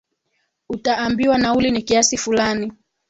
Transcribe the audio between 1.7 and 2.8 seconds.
ni kiasi fulani